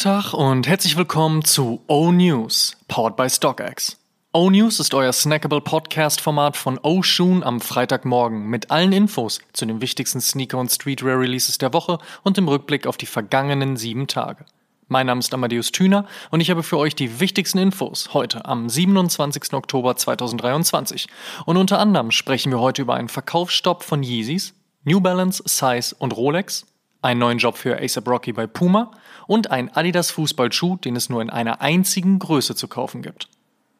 [0.00, 3.98] Tag und herzlich willkommen zu O News, powered by StockX.
[4.32, 9.66] O News ist euer snackable Podcast-Format von O Shoon am Freitagmorgen mit allen Infos zu
[9.66, 14.46] den wichtigsten Sneaker- und Streetwear-Releases der Woche und dem Rückblick auf die vergangenen sieben Tage.
[14.88, 18.70] Mein Name ist Amadeus Thüner und ich habe für euch die wichtigsten Infos heute am
[18.70, 19.52] 27.
[19.52, 21.08] Oktober 2023.
[21.44, 26.16] Und unter anderem sprechen wir heute über einen Verkaufsstopp von Yeezys, New Balance, Size und
[26.16, 26.64] Rolex,
[27.02, 28.92] einen neuen Job für ASAP Rocky bei Puma
[29.26, 33.28] und einen Adidas Fußballschuh, den es nur in einer einzigen Größe zu kaufen gibt.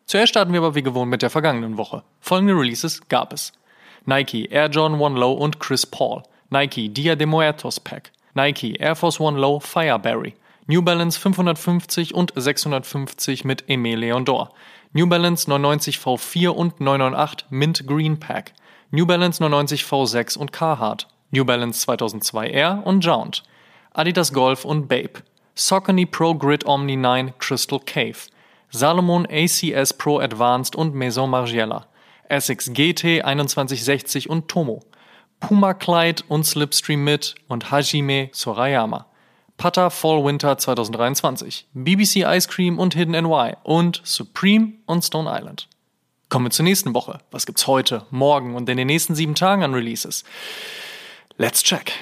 [0.06, 2.02] Zuerst starten wir aber wie gewohnt mit der vergangenen Woche.
[2.20, 3.52] Folgende Releases gab es.
[4.06, 6.23] Nike Air Jordan 1 Low und Chris Paul.
[6.51, 8.10] Nike Dia de Muertos Pack.
[8.34, 10.34] Nike Air Force One Low Fireberry.
[10.66, 14.51] New Balance 550 und 650 mit Aimé Leon d'Or.
[14.93, 18.52] New Balance 99 V4 und 998 Mint Green Pack.
[18.91, 21.07] New Balance 99 V6 und Carhartt.
[21.30, 23.42] New Balance 2002 R und Jount.
[23.92, 25.23] Adidas Golf und Babe.
[25.54, 28.16] Saucony Pro Grid Omni 9 Crystal Cave.
[28.73, 31.86] Salomon ACS Pro Advanced und Maison Margiela,
[32.28, 34.80] Essex GT 2160 und Tomo,
[35.40, 39.06] Puma Clyde und Slipstream mit und Hajime Sorayama,
[39.56, 45.68] Pata Fall Winter 2023, BBC Ice Cream und Hidden NY und Supreme und Stone Island.
[46.28, 47.18] Kommen wir zur nächsten Woche.
[47.32, 50.23] Was gibt's heute, morgen und in den nächsten sieben Tagen an Releases?
[51.41, 51.93] Let's check.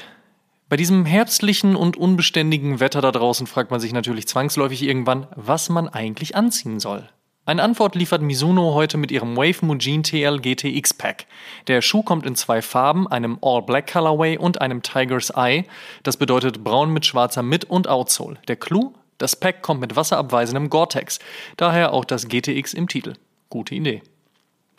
[0.69, 5.69] Bei diesem herbstlichen und unbeständigen Wetter da draußen fragt man sich natürlich zwangsläufig irgendwann, was
[5.69, 7.09] man eigentlich anziehen soll.
[7.47, 11.27] Eine Antwort liefert Mizuno heute mit ihrem Wave Mujin TL GTX Pack.
[11.69, 15.67] Der Schuh kommt in zwei Farben, einem All Black Colorway und einem Tiger's Eye.
[16.03, 18.39] Das bedeutet braun mit schwarzer Mit- und Outsole.
[18.49, 18.93] Der Clou?
[19.19, 21.21] Das Pack kommt mit wasserabweisendem Gore-Tex.
[21.57, 23.15] Daher auch das GTX im Titel.
[23.51, 24.03] Gute Idee.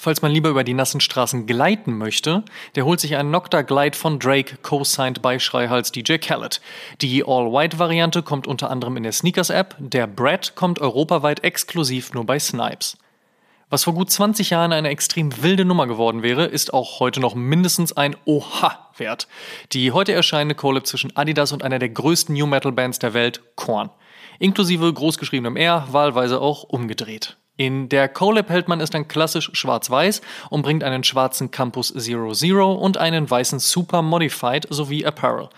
[0.02, 2.46] Falls man lieber über die nassen Straßen gleiten möchte,
[2.76, 6.62] der holt sich einen Nocta Glide von Drake, co-signed bei Schreihals DJ Khaled.
[7.02, 12.40] Die All-White-Variante kommt unter anderem in der Sneakers-App, der Brad kommt europaweit exklusiv nur bei
[12.40, 12.98] Snipes.
[13.70, 17.36] Was vor gut 20 Jahren eine extrem wilde Nummer geworden wäre, ist auch heute noch
[17.36, 19.28] mindestens ein Oha wert.
[19.74, 23.42] Die heute erscheinende Collab zwischen Adidas und einer der größten New Metal Bands der Welt,
[23.56, 23.90] Korn.
[24.40, 27.36] Inklusive großgeschriebenem R, wahlweise auch umgedreht.
[27.60, 32.32] In der Colab hält man es dann klassisch schwarz-weiß und bringt einen schwarzen Campus Zero
[32.32, 35.50] Zero und einen weißen Super Modified sowie Apparel.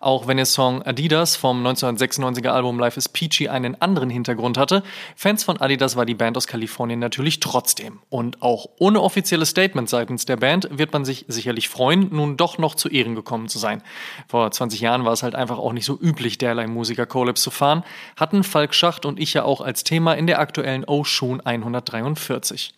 [0.00, 4.82] Auch wenn der Song Adidas vom 1996er Album Life is Peachy einen anderen Hintergrund hatte,
[5.14, 8.00] Fans von Adidas war die Band aus Kalifornien natürlich trotzdem.
[8.08, 12.56] Und auch ohne offizielles Statement seitens der Band wird man sich sicherlich freuen, nun doch
[12.56, 13.82] noch zu Ehren gekommen zu sein.
[14.26, 17.84] Vor 20 Jahren war es halt einfach auch nicht so üblich, derlei Musiker-Collabs zu fahren,
[18.16, 22.72] hatten Falk Schacht und ich ja auch als Thema in der aktuellen Oshun 143.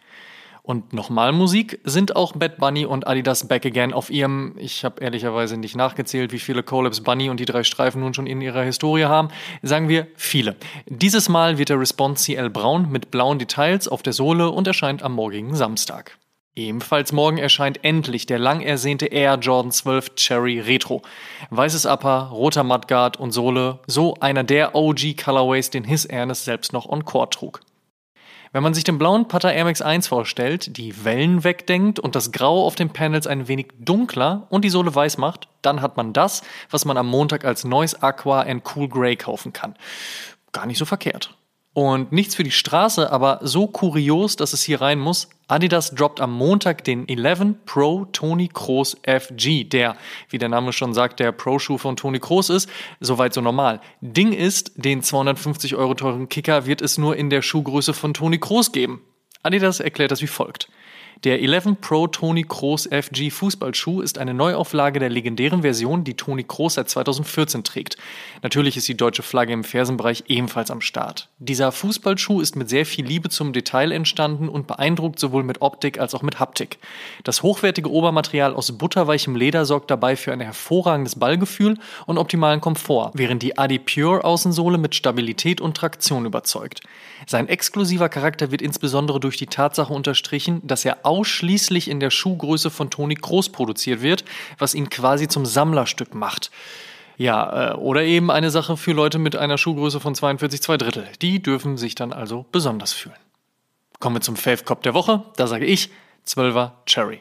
[0.65, 5.03] Und nochmal Musik sind auch Bad Bunny und Adidas Back Again auf ihrem, ich habe
[5.03, 8.63] ehrlicherweise nicht nachgezählt, wie viele Collabs Bunny und die drei Streifen nun schon in ihrer
[8.63, 9.29] Historie haben,
[9.63, 10.55] sagen wir viele.
[10.87, 15.03] Dieses Mal wird der Response CL Braun mit blauen Details auf der Sohle und erscheint
[15.03, 16.17] am morgigen Samstag.
[16.55, 21.03] Ebenfalls morgen erscheint endlich der lang ersehnte Air Jordan 12 Cherry Retro.
[21.51, 26.73] Weißes Upper, roter Mudguard und Sohle, so einer der OG Colorways, den His Ernest selbst
[26.73, 27.61] noch on Court trug.
[28.53, 32.33] Wenn man sich den blauen Putter Air Max 1 vorstellt, die Wellen wegdenkt und das
[32.33, 36.13] Grau auf den Panels ein wenig dunkler und die Sohle weiß macht, dann hat man
[36.13, 39.75] das, was man am Montag als Noise Aqua and Cool Grey kaufen kann.
[40.53, 41.35] Gar nicht so verkehrt.
[41.75, 45.31] Und nichts für die Straße, aber so kurios, dass es hier rein muss.
[45.49, 49.97] Adidas droppt am Montag den 11 Pro Tony Kroos FG, der,
[50.29, 52.69] wie der Name schon sagt, der Pro-Schuh von Tony Kroos ist.
[53.01, 53.81] Soweit so normal.
[54.03, 58.39] Ding ist, den 250 Euro teuren Kicker wird es nur in der Schuhgröße von Tony
[58.39, 59.01] Kroos geben.
[59.43, 60.69] Adidas erklärt das wie folgt.
[61.25, 66.43] Der 11 Pro Tony Kroos FG Fußballschuh ist eine Neuauflage der legendären Version, die Tony
[66.43, 67.97] Kroos seit 2014 trägt.
[68.43, 71.29] Natürlich ist die deutsche Flagge im Fersenbereich ebenfalls am Start.
[71.39, 76.01] Dieser Fußballschuh ist mit sehr viel Liebe zum Detail entstanden und beeindruckt sowohl mit Optik
[76.01, 76.79] als auch mit Haptik.
[77.23, 83.13] Das hochwertige Obermaterial aus butterweichem Leder sorgt dabei für ein hervorragendes Ballgefühl und optimalen Komfort,
[83.15, 86.81] während die Adi Pure Außensohle mit Stabilität und Traktion überzeugt.
[87.29, 92.71] Sein exklusiver Charakter wird insbesondere durch die Tatsache unterstrichen, dass er ausschließlich in der Schuhgröße
[92.71, 94.25] von Toni Kroos produziert wird,
[94.57, 96.51] was ihn quasi zum Sammlerstück macht.
[97.19, 101.07] Ja, äh, oder eben eine Sache für Leute mit einer Schuhgröße von 42 2 Drittel.
[101.21, 103.17] Die dürfen sich dann also besonders fühlen.
[104.01, 105.23] Kommen wir zum Fave Cop der Woche.
[105.37, 105.91] Da sage ich
[106.27, 107.21] 12er Cherry.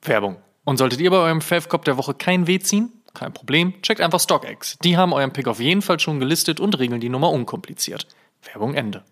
[0.00, 0.36] Werbung.
[0.64, 2.90] Und solltet ihr bei eurem Fave Cop der Woche kein Weh ziehen?
[3.12, 4.78] Kein Problem, checkt einfach StockX.
[4.82, 8.06] Die haben euren Pick auf jeden Fall schon gelistet und regeln die Nummer unkompliziert.
[8.42, 9.04] Werbung Ende.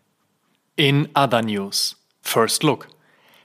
[0.76, 1.96] In other news.
[2.22, 2.88] First Look.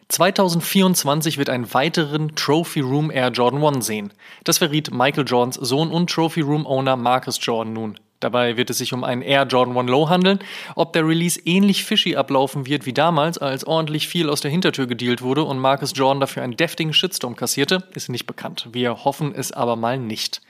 [0.09, 4.11] 2024 wird einen weiteren Trophy Room Air Jordan 1 sehen.
[4.43, 7.99] Das verriet Michael Jordans Sohn und Trophy Room Owner Marcus Jordan nun.
[8.19, 10.39] Dabei wird es sich um einen Air Jordan 1 Low handeln.
[10.75, 14.87] Ob der Release ähnlich fishy ablaufen wird wie damals, als ordentlich viel aus der Hintertür
[14.87, 18.67] gedealt wurde und Marcus Jordan dafür einen deftigen Shitstorm kassierte, ist nicht bekannt.
[18.71, 20.41] Wir hoffen es aber mal nicht.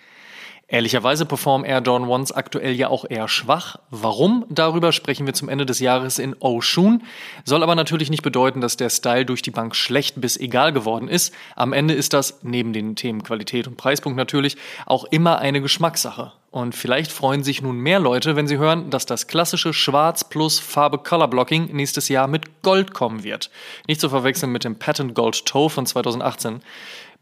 [0.71, 3.77] Ehrlicherweise performen Air Jordan Ones aktuell ja auch eher schwach.
[3.89, 4.45] Warum?
[4.49, 7.01] Darüber sprechen wir zum Ende des Jahres in Oshun.
[7.43, 11.07] Soll aber natürlich nicht bedeuten, dass der Style durch die Bank schlecht bis egal geworden
[11.07, 11.33] ist.
[11.55, 16.33] Am Ende ist das, neben den Themen Qualität und Preispunkt natürlich, auch immer eine Geschmackssache.
[16.51, 20.59] Und vielleicht freuen sich nun mehr Leute, wenn sie hören, dass das klassische Schwarz plus
[20.59, 23.51] Farbe Color Blocking nächstes Jahr mit Gold kommen wird.
[23.87, 26.61] Nicht zu verwechseln mit dem Patent Gold Toe von 2018.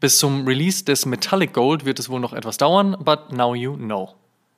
[0.00, 3.76] Bis zum Release des Metallic Gold wird es wohl noch etwas dauern, but now you
[3.76, 4.14] know.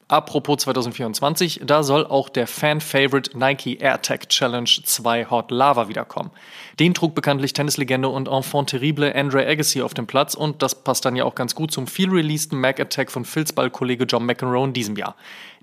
[0.07, 6.31] Apropos 2024, da soll auch der Fan-Favorite Nike AirTag Challenge 2 Hot Lava wiederkommen.
[6.79, 11.07] Den trug bekanntlich Tennislegende und Enfant terrible Andre Agassi auf dem Platz und das passt
[11.07, 14.73] dann ja auch ganz gut zum viel releaseden Mac Attack von Filzball-Kollege John McEnroe in
[14.75, 15.17] diesem Jahr.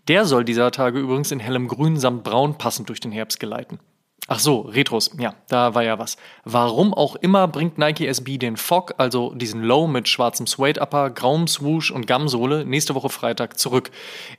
[0.07, 3.77] Der soll dieser Tage übrigens in hellem Grün samt Braun passend durch den Herbst geleiten.
[4.29, 6.17] Ach so, Retros, ja, da war ja was.
[6.43, 11.09] Warum auch immer bringt Nike SB den Fog, also diesen Low mit schwarzem Suede Upper,
[11.11, 13.89] grauem Swoosh und Gumsohle, nächste Woche Freitag zurück.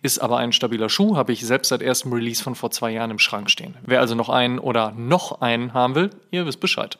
[0.02, 3.10] Ist aber ein stabiler Schuh, habe ich selbst seit erstem Release von vor zwei Jahren
[3.10, 3.78] im Schrank stehen.
[3.82, 6.98] Wer also noch einen oder noch einen haben will, ihr wisst Bescheid.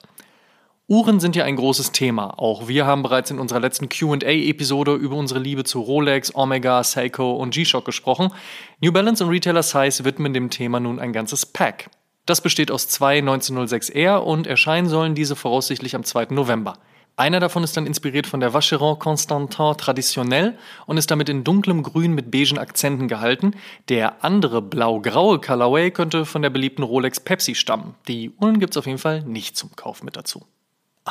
[0.91, 2.39] Uhren sind ja ein großes Thema.
[2.39, 7.33] Auch wir haben bereits in unserer letzten QA-Episode über unsere Liebe zu Rolex, Omega, Seiko
[7.33, 8.33] und G-Shock gesprochen.
[8.81, 11.91] New Balance und Retailer Size widmen dem Thema nun ein ganzes Pack.
[12.29, 16.27] Das besteht aus zwei 1906R und erscheinen sollen diese voraussichtlich am 2.
[16.27, 16.75] November.
[17.17, 21.83] Einer davon ist dann inspiriert von der Vacheron Constantin traditionell und ist damit in dunklem
[21.83, 23.55] Grün mit beigen Akzenten gehalten.
[23.89, 27.95] Der andere blau-graue Colorway könnte von der beliebten Rolex Pepsi stammen.
[28.09, 30.45] Die Uhren gibt's auf jeden Fall nicht zum Kauf mit dazu.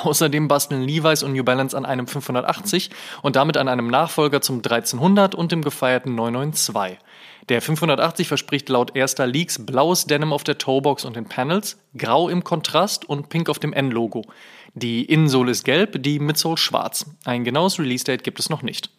[0.03, 2.91] Außerdem basteln Levi's und New Balance an einem 580
[3.23, 6.99] und damit an einem Nachfolger zum 1300 und dem gefeierten 992.
[7.49, 12.29] Der 580 verspricht laut erster Leaks blaues Denim auf der Toebox und den Panels, grau
[12.29, 14.23] im Kontrast und pink auf dem N-Logo.
[14.73, 17.05] Die Innensohle ist gelb, die Midsole schwarz.
[17.25, 18.91] Ein genaues Release-Date gibt es noch nicht.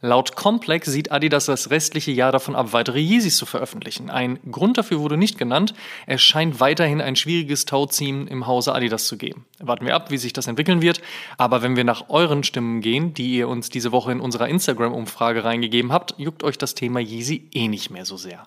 [0.00, 4.10] Laut Complex sieht Adidas das restliche Jahr davon ab, weitere Yeezys zu veröffentlichen.
[4.10, 5.74] Ein Grund dafür wurde nicht genannt.
[6.06, 9.46] Es scheint weiterhin ein schwieriges Tauziehen im Hause Adidas zu geben.
[9.58, 11.00] Warten wir ab, wie sich das entwickeln wird.
[11.36, 15.42] Aber wenn wir nach euren Stimmen gehen, die ihr uns diese Woche in unserer Instagram-Umfrage
[15.42, 18.46] reingegeben habt, juckt euch das Thema Yeezy eh nicht mehr so sehr.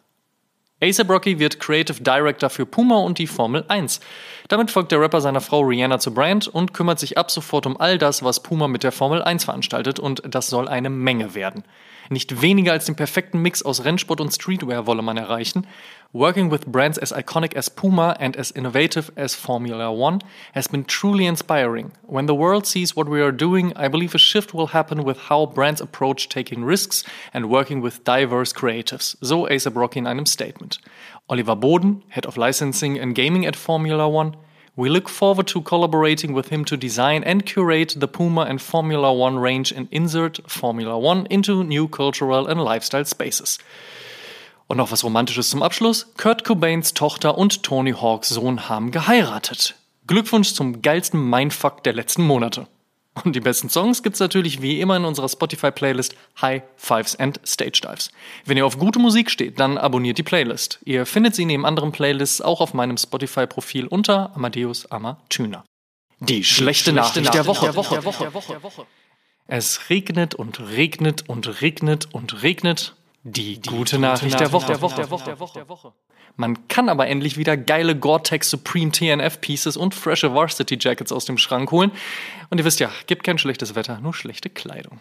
[0.83, 3.99] ASAP Rocky wird Creative Director für Puma und die Formel 1.
[4.47, 7.79] Damit folgt der Rapper seiner Frau Rihanna zu Brand und kümmert sich ab sofort um
[7.79, 11.63] all das, was Puma mit der Formel 1 veranstaltet und das soll eine Menge werden.
[12.11, 15.65] Nicht weniger als den perfekten Mix aus Rennsport und Streetwear wolle man erreichen.
[16.11, 20.19] Working with brands as iconic as Puma and as innovative as Formula One
[20.53, 21.93] has been truly inspiring.
[22.05, 25.29] When the world sees what we are doing, I believe a shift will happen with
[25.29, 29.15] how brands approach taking risks and working with diverse creatives.
[29.21, 30.79] So ASAP Rocky in einem Statement.
[31.29, 34.35] Oliver Boden, Head of Licensing and Gaming at Formula One,
[34.77, 39.11] We look forward to collaborating with him to design and curate the Puma and Formula
[39.13, 43.59] One range and insert Formula One into new cultural and lifestyle spaces.
[44.67, 46.13] Und noch was Romantisches zum Abschluss.
[46.15, 49.75] Kurt Cobains Tochter und Tony Hawks Sohn haben geheiratet.
[50.07, 52.67] Glückwunsch zum geilsten Mindfuck der letzten Monate.
[53.25, 57.81] Und die besten Songs gibt's natürlich wie immer in unserer Spotify-Playlist High Fives and Stage
[57.83, 58.11] Dives.
[58.45, 60.79] Wenn ihr auf gute Musik steht, dann abonniert die Playlist.
[60.85, 65.65] Ihr findet sie neben anderen Playlists auch auf meinem Spotify-Profil unter Amadeus Amatüner.
[66.19, 67.65] Die schlechte, Nachricht, Nachricht der, Woche.
[67.65, 67.95] Der, Woche.
[67.95, 68.53] Der, Woche.
[68.53, 68.85] Der Woche.
[69.47, 72.95] Es regnet und regnet und regnet und regnet.
[73.23, 74.67] Die, die gute, Nachricht, Nachricht der Woche.
[74.67, 74.95] Der Woche.
[74.95, 75.25] Der Woche.
[75.25, 75.53] Der Woche.
[75.53, 75.93] Der Woche.
[76.37, 81.25] Man kann aber endlich wieder geile Gore-Tex Supreme TNF Pieces und frische Varsity Jackets aus
[81.25, 81.91] dem Schrank holen.
[82.49, 84.99] Und ihr wisst ja, gibt kein schlechtes Wetter, nur schlechte Kleidung.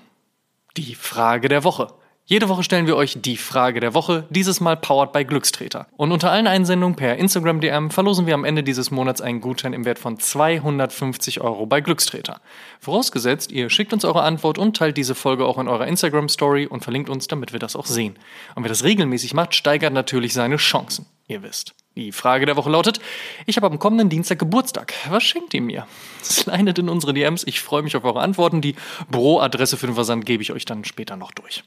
[0.76, 1.94] Die Frage der Woche.
[2.30, 5.88] Jede Woche stellen wir euch die Frage der Woche, dieses Mal powered by Glückstreter.
[5.96, 9.72] Und unter allen Einsendungen per Instagram DM verlosen wir am Ende dieses Monats einen Gutschein
[9.72, 12.40] im Wert von 250 Euro bei Glückstreter.
[12.78, 16.68] Vorausgesetzt, ihr schickt uns eure Antwort und teilt diese Folge auch in eurer Instagram Story
[16.68, 18.14] und verlinkt uns, damit wir das auch sehen.
[18.54, 21.06] Und wer das regelmäßig macht, steigert natürlich seine Chancen.
[21.26, 21.75] Ihr wisst.
[21.96, 23.00] Die Frage der Woche lautet:
[23.46, 24.94] Ich habe am kommenden Dienstag Geburtstag.
[25.08, 25.84] Was schenkt ihr mir?
[26.22, 27.42] Slidet in unsere DMs.
[27.44, 28.60] Ich freue mich auf eure Antworten.
[28.60, 28.76] Die
[29.08, 31.64] Büroadresse für den Versand gebe ich euch dann später noch durch.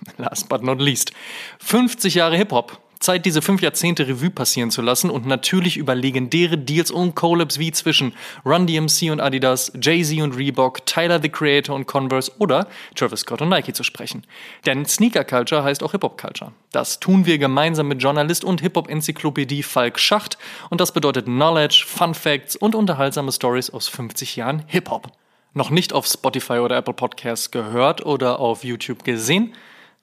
[0.16, 1.12] Last but not least.
[1.60, 2.78] 50 Jahre Hip-Hop.
[3.00, 7.58] Zeit, diese fünf Jahrzehnte Revue passieren zu lassen und natürlich über legendäre Deals und Collabs
[7.58, 8.12] wie zwischen
[8.44, 13.40] Run DMC und Adidas, Jay-Z und Reebok, Tyler the Creator und Converse oder Travis Scott
[13.40, 14.24] und Nike zu sprechen.
[14.66, 16.52] Denn Sneaker Culture heißt auch Hip-Hop Culture.
[16.72, 20.36] Das tun wir gemeinsam mit Journalist und Hip-Hop-Enzyklopädie Falk Schacht
[20.68, 25.10] und das bedeutet Knowledge, Fun Facts und unterhaltsame Stories aus 50 Jahren Hip-Hop.
[25.54, 29.54] Noch nicht auf Spotify oder Apple Podcasts gehört oder auf YouTube gesehen?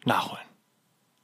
[0.06, 0.44] Nachholen.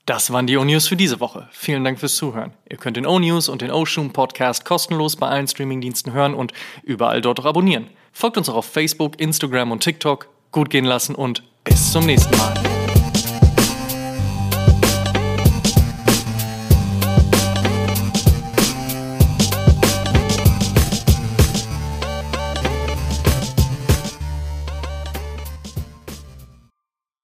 [0.05, 1.47] Das waren die O-News für diese Woche.
[1.51, 2.51] Vielen Dank fürs Zuhören.
[2.69, 6.51] Ihr könnt den O-News und den O-Shoom Podcast kostenlos bei allen Streamingdiensten hören und
[6.83, 7.87] überall dort auch abonnieren.
[8.11, 10.27] Folgt uns auch auf Facebook, Instagram und TikTok.
[10.51, 12.72] Gut gehen lassen und bis zum nächsten Mal.